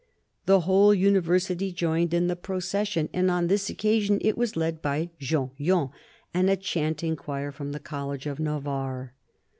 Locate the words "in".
2.11-2.25